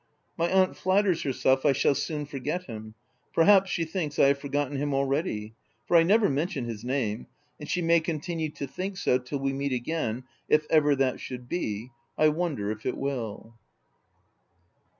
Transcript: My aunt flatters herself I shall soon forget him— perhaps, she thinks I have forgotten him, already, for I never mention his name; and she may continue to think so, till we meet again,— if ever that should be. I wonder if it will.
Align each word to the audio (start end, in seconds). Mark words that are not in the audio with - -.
My 0.35 0.49
aunt 0.49 0.75
flatters 0.75 1.21
herself 1.21 1.63
I 1.63 1.73
shall 1.73 1.93
soon 1.93 2.25
forget 2.25 2.63
him— 2.63 2.95
perhaps, 3.35 3.69
she 3.69 3.85
thinks 3.85 4.17
I 4.17 4.29
have 4.29 4.39
forgotten 4.39 4.77
him, 4.77 4.95
already, 4.95 5.53
for 5.87 5.95
I 5.95 6.01
never 6.01 6.27
mention 6.27 6.65
his 6.65 6.83
name; 6.83 7.27
and 7.59 7.69
she 7.69 7.83
may 7.83 7.99
continue 7.99 8.49
to 8.49 8.65
think 8.65 8.97
so, 8.97 9.19
till 9.19 9.37
we 9.37 9.53
meet 9.53 9.73
again,— 9.73 10.23
if 10.49 10.65
ever 10.71 10.95
that 10.95 11.19
should 11.19 11.47
be. 11.47 11.91
I 12.17 12.29
wonder 12.29 12.71
if 12.71 12.83
it 12.83 12.97
will. 12.97 13.53